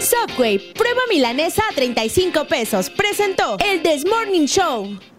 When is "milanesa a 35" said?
1.10-2.46